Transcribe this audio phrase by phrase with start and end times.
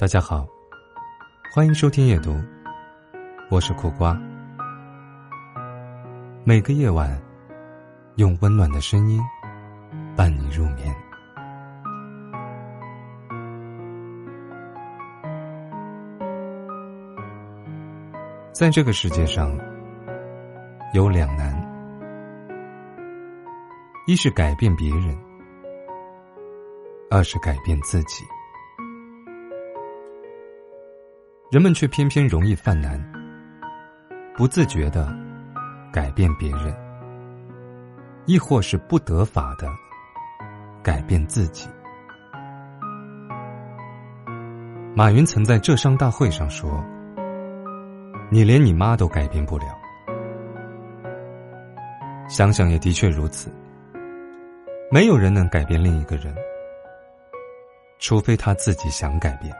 [0.00, 0.48] 大家好，
[1.52, 2.34] 欢迎收听夜读，
[3.50, 4.18] 我是苦瓜。
[6.42, 7.20] 每个夜晚，
[8.14, 9.20] 用温暖的声音
[10.16, 10.96] 伴你入眠。
[18.54, 19.54] 在这个世界上，
[20.94, 21.54] 有两难：
[24.06, 25.14] 一是改变别人，
[27.10, 28.24] 二是改变自己。
[31.50, 32.96] 人们却偏偏容易犯难，
[34.36, 35.12] 不自觉的
[35.92, 36.72] 改变别人，
[38.24, 39.68] 亦或是不得法的
[40.80, 41.68] 改变自己。
[44.94, 46.84] 马云曾在浙商大会上说
[48.30, 49.64] ：“你连你妈都改变不了。”
[52.30, 53.50] 想想也的确如此，
[54.88, 56.32] 没有人能改变另一个人，
[57.98, 59.52] 除非他自己想改变。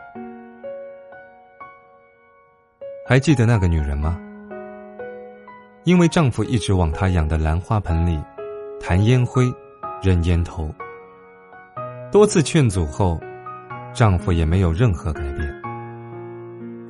[3.11, 4.17] 还记得那个女人吗？
[5.83, 8.23] 因为丈夫一直往她养的兰花盆里
[8.79, 9.53] 弹烟灰、
[10.01, 10.73] 扔烟头，
[12.13, 13.21] 多次劝阻后，
[13.93, 15.63] 丈夫也没有任何改变，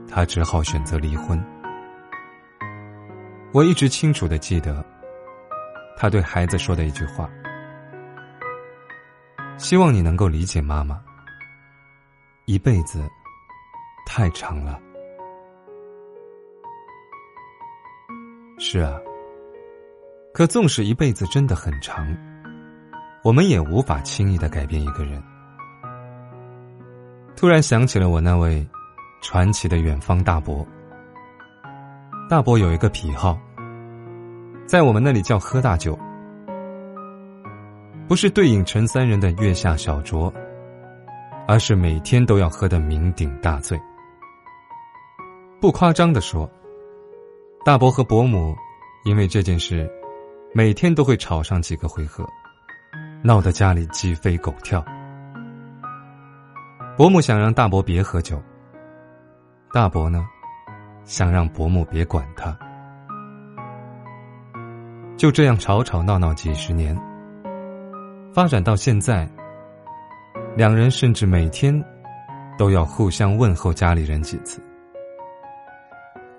[0.06, 1.42] 她只好选择离婚。
[3.50, 4.84] 我一直清楚的记得，
[5.96, 7.30] 她对孩子说的一句话
[9.56, 11.00] ：“希望你能够理解妈妈，
[12.44, 13.08] 一辈子
[14.04, 14.78] 太长了。”
[18.72, 19.00] 是啊，
[20.32, 22.06] 可纵使一辈子真的很长，
[23.24, 25.20] 我们也无法轻易的改变一个人。
[27.34, 28.64] 突然想起了我那位
[29.22, 30.64] 传奇的远方大伯。
[32.28, 33.36] 大伯有一个癖好，
[34.68, 35.98] 在我们那里叫喝大酒，
[38.06, 40.32] 不是对影陈三人的月下小酌，
[41.48, 43.76] 而是每天都要喝的酩酊大醉。
[45.60, 46.48] 不夸张的说。
[47.62, 48.56] 大伯和伯母
[49.04, 49.86] 因为这件事，
[50.54, 52.26] 每天都会吵上几个回合，
[53.22, 54.82] 闹得家里鸡飞狗跳。
[56.96, 58.42] 伯母想让大伯别喝酒，
[59.74, 60.26] 大伯呢，
[61.04, 62.58] 想让伯母别管他。
[65.18, 66.98] 就这样吵吵闹闹几十年，
[68.32, 69.30] 发展到现在，
[70.56, 71.78] 两人甚至每天
[72.56, 74.62] 都要互相问候家里人几次。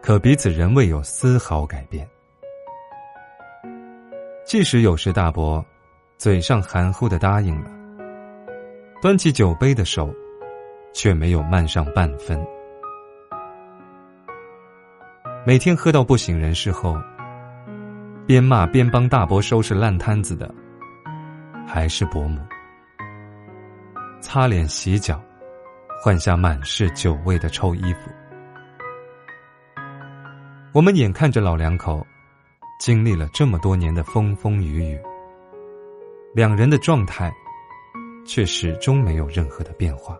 [0.01, 2.07] 可彼此仍未有丝毫改变。
[4.43, 5.63] 即使有时大伯
[6.17, 7.69] 嘴上含糊的答应了，
[9.01, 10.13] 端起酒杯的手
[10.93, 12.43] 却没有慢上半分。
[15.45, 16.97] 每天喝到不省人事后，
[18.27, 20.53] 边骂边帮大伯收拾烂摊子的，
[21.67, 22.41] 还是伯母。
[24.19, 25.21] 擦脸洗脚，
[26.03, 28.11] 换下满是酒味的臭衣服。
[30.73, 32.05] 我们眼看着老两口
[32.79, 34.97] 经历了这么多年的风风雨雨，
[36.33, 37.29] 两人的状态
[38.25, 40.17] 却始终没有任何的变化。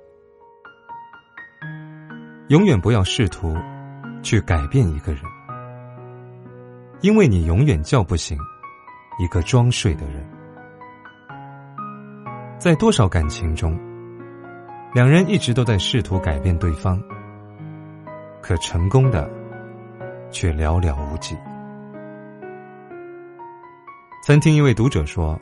[2.50, 3.56] 永远不要试图
[4.22, 5.24] 去改变一个人，
[7.00, 8.38] 因为你永远叫不醒
[9.20, 10.30] 一个装睡的人。
[12.60, 13.80] 在多少感情中，
[14.94, 17.02] 两人一直都在试图改变对方，
[18.42, 19.41] 可成功的。
[20.32, 21.38] 却寥寥无几。
[24.24, 25.40] 曾听一位读者说，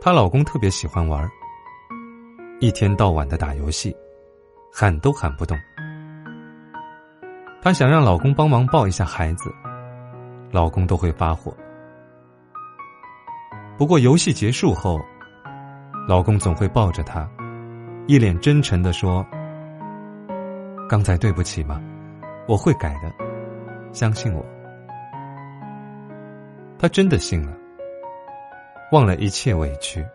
[0.00, 1.28] 她老公特别喜欢玩，
[2.60, 3.94] 一天到晚的打游戏，
[4.72, 5.58] 喊都喊不动。
[7.62, 9.52] 她想让老公帮忙抱一下孩子，
[10.50, 11.54] 老公都会发火。
[13.76, 15.00] 不过游戏结束后，
[16.06, 17.28] 老公总会抱着她，
[18.06, 19.26] 一脸真诚的说
[20.88, 21.82] ：“刚才对不起嘛，
[22.46, 23.10] 我会改的。”
[23.92, 24.44] 相信我，
[26.78, 27.52] 他真的信了，
[28.92, 30.06] 忘了一切委屈，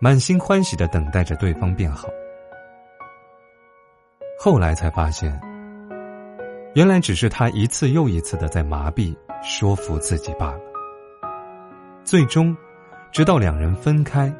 [0.00, 2.08] 满心欢喜的等待着对方变好。
[4.40, 5.40] 后来才发现，
[6.74, 10.60] 原来只是他一次又一次的在麻痹说服自己罢了。
[12.04, 12.56] 最终，
[13.12, 14.32] 直到两人分开，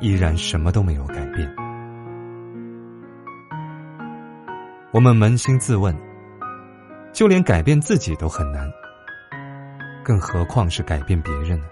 [0.00, 1.54] 依然什么都没有改变。
[4.92, 6.11] 我们扪心自问。
[7.12, 8.72] 就连改变自己都很难，
[10.02, 11.66] 更何况是改变别人呢？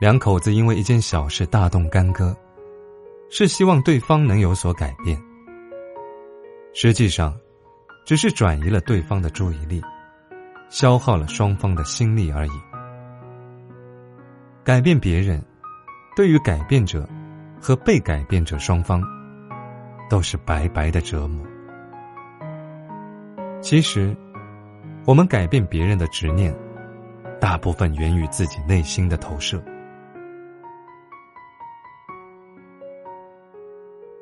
[0.00, 2.36] 两口子因为一件小事大动干戈，
[3.30, 5.20] 是希望对方能有所改变，
[6.72, 7.36] 实际上，
[8.06, 9.82] 只是转移了对方的注意力，
[10.68, 12.52] 消耗了双方的心力而已。
[14.62, 15.44] 改变别人，
[16.14, 17.08] 对于改变者
[17.60, 19.02] 和被改变者双方，
[20.08, 21.46] 都是白白的折磨。
[23.60, 24.16] 其实，
[25.04, 26.54] 我们改变别人的执念，
[27.40, 29.62] 大部分源于自己内心的投射。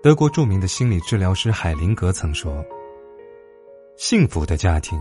[0.03, 2.65] 德国著名的心理治疗师海灵格曾说
[3.99, 4.99] ：“幸福的家庭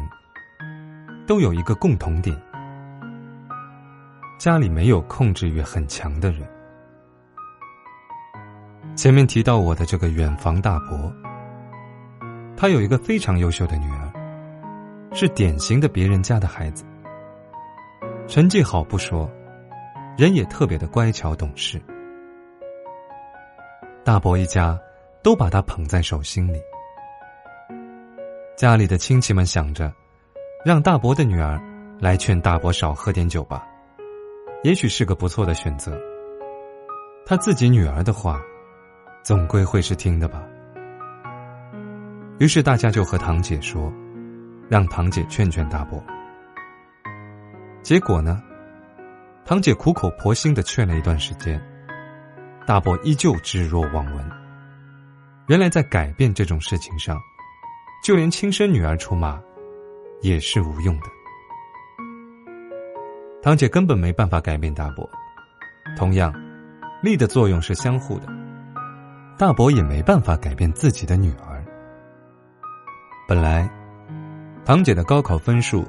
[1.28, 2.36] 都有一个共同点，
[4.40, 6.48] 家里没有控制欲很强的人。”
[8.96, 11.14] 前面提到我的这个远房大伯，
[12.58, 14.12] 他有一个非常优秀的女儿，
[15.14, 16.84] 是典型的别人家的孩子，
[18.28, 19.30] 成绩好不说，
[20.18, 21.82] 人也特别的乖巧懂事。
[24.04, 24.80] 大伯一家。
[25.26, 26.62] 都把他捧在手心里。
[28.56, 29.92] 家里的亲戚们想着，
[30.64, 31.60] 让大伯的女儿
[32.00, 33.68] 来劝大伯少喝点酒吧，
[34.62, 36.00] 也许是个不错的选择。
[37.26, 38.40] 他自己女儿的话，
[39.26, 40.44] 总归会是听的吧。
[42.38, 43.92] 于是大家就和堂姐说，
[44.70, 46.00] 让堂姐劝劝大伯。
[47.82, 48.40] 结果呢，
[49.44, 51.60] 堂姐苦口婆心的劝了一段时间，
[52.68, 54.30] 大伯依旧置若罔闻。
[55.48, 57.20] 原来在改变这种事情上，
[58.04, 59.42] 就连亲生女儿出马，
[60.22, 61.08] 也是无用的。
[63.42, 65.10] 堂姐根本没办法改变大伯，
[65.98, 66.32] 同样，
[67.02, 68.35] 力的作用是相互的。
[69.38, 71.62] 大伯也没办法改变自己的女儿。
[73.28, 73.70] 本来，
[74.64, 75.86] 堂姐的高考分数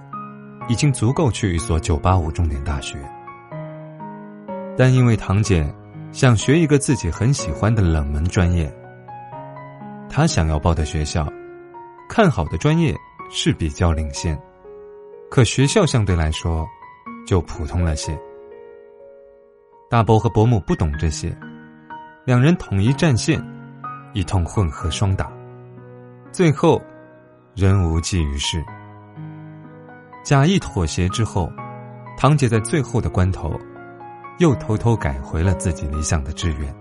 [0.69, 2.99] 已经足够去一所九八五重点大学，
[4.77, 5.73] 但因为堂姐
[6.11, 8.69] 想学一个自己很喜欢的冷门专业。
[10.09, 11.33] 他想要报的学校，
[12.09, 12.93] 看好的专业
[13.31, 14.37] 是比较领先，
[15.31, 16.67] 可学校相对来说
[17.25, 18.19] 就普通了些。
[19.89, 21.37] 大伯和伯母不懂这些，
[22.27, 23.41] 两人统一战线，
[24.13, 25.31] 一通混合双打，
[26.33, 26.83] 最后
[27.55, 28.61] 仍无济于事。
[30.25, 31.49] 假意妥协之后，
[32.19, 33.57] 堂姐在最后的关头，
[34.41, 36.75] 又偷偷改回了自己理想的志愿。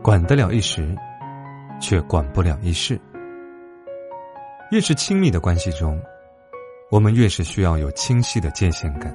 [0.00, 0.96] 管得了一时，
[1.80, 3.00] 却管不了一世。
[4.70, 6.00] 越是亲密的关系中，
[6.88, 9.12] 我们越是需要有清晰的界限感。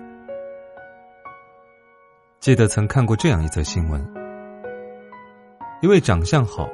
[2.44, 4.06] 记得曾看过这样一则新闻：
[5.82, 6.68] 一位长相好、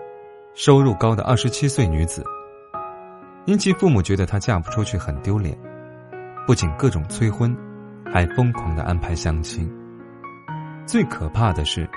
[0.55, 2.23] 收入高的二十七岁女子，
[3.45, 5.55] 因其父母觉得她嫁不出去很丢脸，
[6.47, 7.55] 不仅各种催婚，
[8.11, 9.71] 还疯狂的安排相亲。
[10.87, 11.87] 最可怕的是，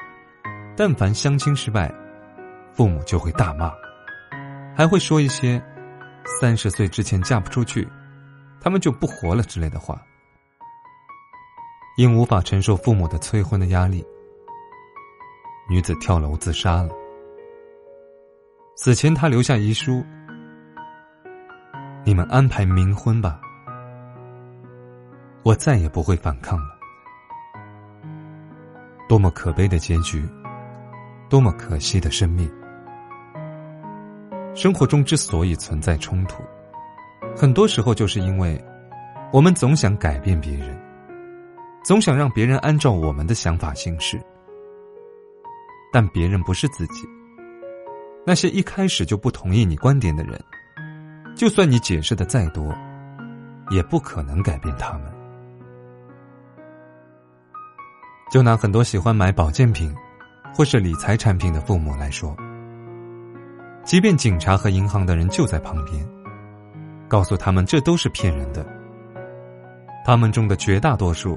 [0.77, 1.91] 但凡相亲失败，
[2.75, 3.73] 父母就会大骂，
[4.77, 5.59] 还会说一些
[6.39, 7.89] “三十岁之前嫁不出去，
[8.61, 9.99] 他们就不活了”之类的话。
[11.97, 14.05] 因无法承受父母的催婚的压力，
[15.69, 16.91] 女子跳楼自杀了。
[18.77, 20.03] 死前，她留下遗书
[22.05, 23.41] ：“你们安排冥婚吧，
[25.43, 26.79] 我再也不会反抗了。”
[29.09, 30.27] 多么可悲的结局，
[31.29, 32.51] 多么可惜的生命。
[34.55, 36.43] 生活中之所以存在冲突，
[37.37, 38.59] 很多时候就是因为，
[39.31, 40.82] 我们总想改变别人，
[41.83, 44.21] 总想让别人按照我们的想法行事，
[45.93, 47.07] 但别人不是自己。
[48.25, 50.41] 那些一开始就不同意你观点的人，
[51.35, 52.73] 就算你解释的再多，
[53.71, 55.13] 也不可能改变他们。
[58.31, 59.93] 就拿很多喜欢买保健品，
[60.55, 62.35] 或是理财产品的父母来说。
[63.85, 66.09] 即便警察和银行的人就在旁边，
[67.09, 68.65] 告诉他们这都是骗人的，
[70.07, 71.37] 他们中的绝大多数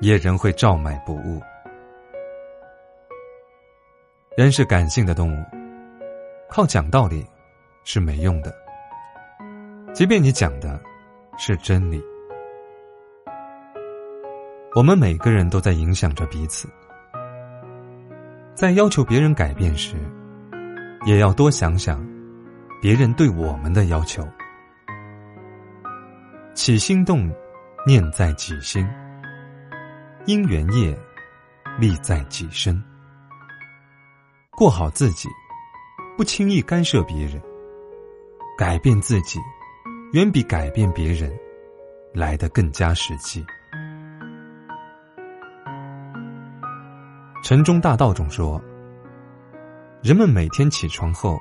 [0.00, 1.40] 也仍会照买不误。
[4.36, 5.44] 人是感性的动物，
[6.48, 7.26] 靠讲道理
[7.84, 8.54] 是没用的。
[9.92, 10.80] 即便你讲的
[11.36, 12.00] 是真理，
[14.74, 16.68] 我们每个人都在影响着彼此，
[18.54, 19.96] 在要求别人改变时。
[21.06, 22.04] 也要多想想，
[22.82, 24.26] 别人对我们的要求。
[26.54, 27.30] 起心动，
[27.86, 28.84] 念在己心；
[30.26, 30.98] 因缘业，
[31.78, 32.82] 利在己身。
[34.56, 35.28] 过好自己，
[36.16, 37.40] 不轻易干涉别人。
[38.58, 39.38] 改变自己，
[40.12, 41.32] 远比改变别人
[42.12, 43.44] 来得更加实际。
[47.42, 48.60] 城中大道中说。
[50.00, 51.40] 人们每天起床后，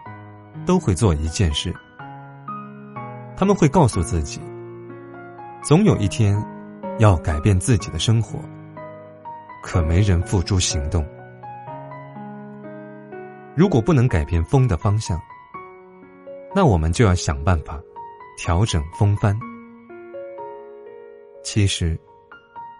[0.66, 1.72] 都会做一件事。
[3.36, 4.42] 他们会告诉自己，
[5.62, 6.44] 总有一天
[6.98, 8.40] 要改变自己的生活。
[9.70, 11.06] 可没人付诸行动。
[13.54, 15.20] 如果不能改变风的方向，
[16.56, 17.78] 那我们就要想办法
[18.38, 19.38] 调整风帆。
[21.44, 22.00] 其实，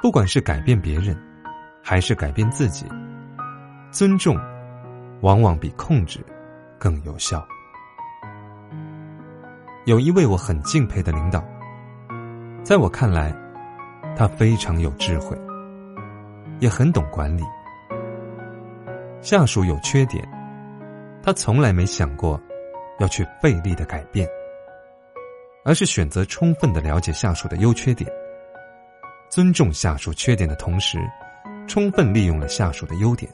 [0.02, 1.22] 不管是改变别人，
[1.84, 2.86] 还是改变自己，
[3.92, 4.38] 尊重
[5.20, 6.26] 往往比控制
[6.80, 7.46] 更有效。
[9.86, 11.44] 有一位我很敬佩的领导，
[12.64, 13.36] 在我看来，
[14.16, 15.38] 他非常有智慧，
[16.60, 17.44] 也很懂管理。
[19.22, 20.28] 下属有缺点，
[21.22, 22.40] 他从来没想过
[23.00, 24.28] 要去费力的改变，
[25.66, 28.10] 而是选择充分的了解下属的优缺点。
[29.30, 30.98] 尊重下属缺点的同时，
[31.68, 33.30] 充分利用了下属的优点。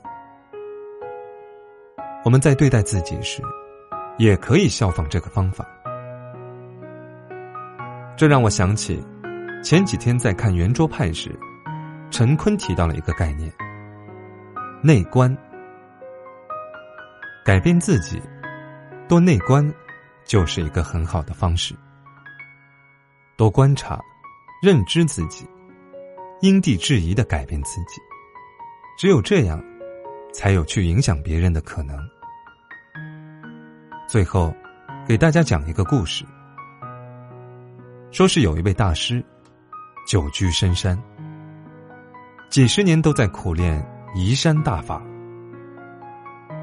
[2.26, 3.44] 我们在对待自己时，
[4.18, 5.68] 也可以效仿这个方法。
[8.16, 9.06] 这让我想起，
[9.64, 11.38] 前几天在看圆桌派时，
[12.14, 13.52] 陈坤提到了一个概念：
[14.84, 15.36] 内观。
[17.44, 18.22] 改变自己，
[19.10, 19.68] 多内观，
[20.24, 21.74] 就是一个很好的方式。
[23.36, 24.00] 多观察、
[24.62, 25.44] 认知自己。
[26.42, 28.00] 因地制宜的改变自己，
[28.96, 29.60] 只有这样，
[30.32, 31.98] 才有去影响别人的可能。
[34.08, 34.54] 最后，
[35.08, 36.24] 给大家讲一个故事。
[38.12, 39.26] 说是有一位大师，
[40.06, 41.02] 久居深山，
[42.54, 43.84] 几十年都在苦练
[44.14, 45.02] 移山大法，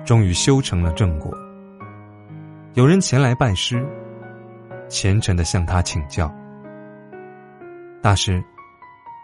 [0.06, 1.37] 终于修成了正果。
[2.75, 3.85] 有人前来拜师，
[4.88, 6.32] 虔诚的向他请教，
[8.00, 8.40] 大师。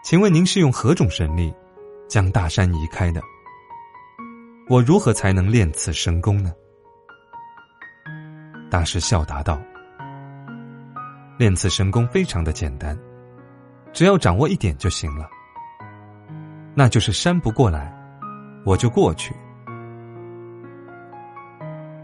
[0.03, 1.55] 请问您是用何种神力
[2.09, 3.21] 将大山移开的？
[4.67, 6.51] 我如何才能练此神功呢？
[8.69, 9.57] 大师笑答道
[11.39, 12.99] ：“练此神功非常的简单，
[13.93, 15.29] 只要掌握一点就行了。
[16.79, 17.91] 那就是山不过来，
[18.63, 19.35] 我就过去。”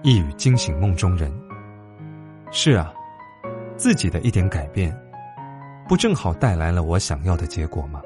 [0.02, 1.32] 一语惊醒梦中人。
[2.50, 2.92] 是啊，
[3.78, 4.92] 自己的一点改变。
[5.88, 8.02] 不正好带来了我想要的结果吗？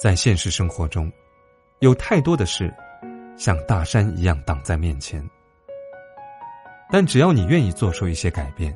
[0.00, 1.12] 在现实生活中，
[1.80, 2.72] 有太多的事
[3.36, 5.22] 像大山一样挡在面前，
[6.90, 8.74] 但只要你愿意做出一些改变，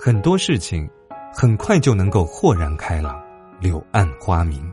[0.00, 0.90] 很多事情
[1.32, 3.22] 很快就能够豁然开朗，
[3.60, 4.72] 柳暗花明。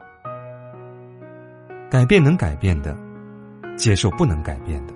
[1.90, 2.98] 改变能改变的，
[3.78, 4.94] 接受不能改变的，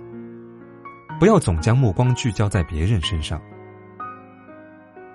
[1.19, 3.41] 不要总将目光聚焦在别人身上。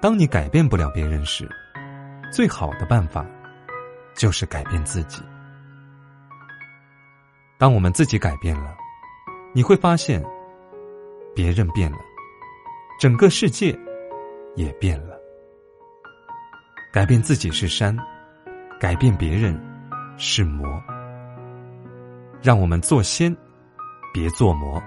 [0.00, 1.48] 当你改变不了别人时，
[2.32, 3.26] 最好的办法
[4.14, 5.22] 就是改变自己。
[7.58, 8.74] 当我们自己改变了，
[9.52, 10.22] 你会发现，
[11.34, 11.98] 别人变了，
[13.00, 13.76] 整个世界
[14.56, 15.18] 也变了。
[16.92, 17.96] 改变自己是山，
[18.78, 19.58] 改变别人
[20.16, 20.82] 是魔。
[22.44, 23.34] 让我们做仙，
[24.12, 24.78] 别做魔。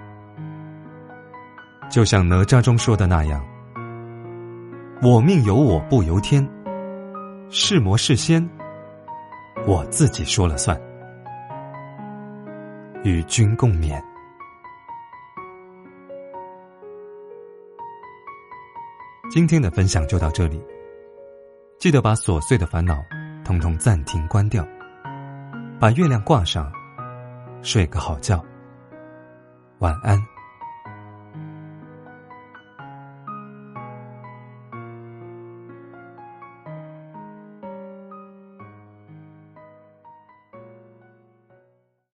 [1.90, 3.44] 就像哪吒中说的那样。
[5.02, 6.48] 我命由我不由天，
[7.50, 8.48] 是魔是仙，
[9.66, 10.80] 我自己说了算。
[13.04, 14.00] 与君共勉。
[19.32, 20.64] 今天的分享就到这里，
[21.80, 23.04] 记得把琐碎的烦恼
[23.44, 24.64] 统统暂停关掉，
[25.80, 26.72] 把月亮挂上，
[27.62, 28.44] 睡个好觉，
[29.80, 30.37] 晚安。